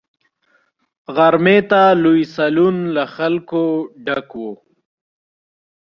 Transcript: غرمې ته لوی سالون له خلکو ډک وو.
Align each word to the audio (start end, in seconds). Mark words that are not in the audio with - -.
غرمې 1.15 1.57
ته 1.69 1.81
لوی 2.03 2.21
سالون 2.35 2.75
له 2.95 3.03
خلکو 3.15 3.63
ډک 4.05 4.29
وو. 4.39 4.53